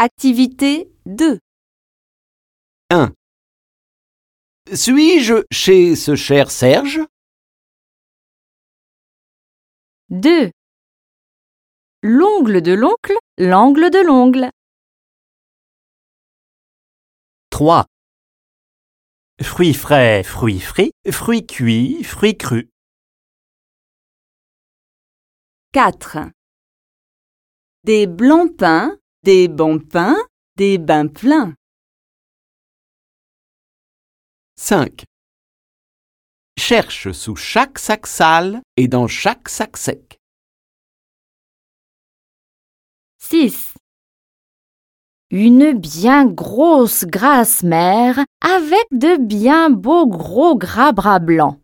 Activité 0.00 0.88
2. 1.06 1.40
1. 2.90 3.12
Suis-je 4.72 5.44
chez 5.50 5.96
ce 5.96 6.14
cher 6.14 6.52
Serge? 6.52 7.00
2. 10.10 10.52
L'ongle 12.04 12.62
de 12.62 12.74
l'oncle, 12.74 13.16
l'angle 13.38 13.90
de 13.90 13.98
l'ongle. 13.98 14.50
3. 17.50 17.84
Fruits 19.42 19.74
frais, 19.74 20.22
fruits 20.22 20.60
frits, 20.60 20.92
fruits 21.10 21.44
cuits, 21.44 22.04
fruits 22.04 22.36
crus. 22.36 22.68
4. 25.72 26.18
Des 27.82 28.06
blancs 28.06 28.56
pains, 28.56 28.96
des 29.22 29.48
bons 29.48 29.78
pains, 29.80 30.16
des 30.56 30.78
bains 30.78 31.08
pleins. 31.08 31.54
5. 34.56 35.04
Cherche 36.58 37.12
sous 37.12 37.36
chaque 37.36 37.78
sac 37.78 38.06
sale 38.06 38.60
et 38.76 38.88
dans 38.88 39.06
chaque 39.06 39.48
sac 39.48 39.76
sec. 39.76 40.18
6. 43.18 43.74
Une 45.30 45.72
bien 45.72 46.26
grosse 46.26 47.04
grasse 47.04 47.62
mère 47.62 48.24
avec 48.40 48.86
de 48.92 49.16
bien 49.18 49.70
beaux 49.70 50.06
gros 50.06 50.56
gras 50.56 50.92
bras 50.92 51.18
blancs. 51.18 51.60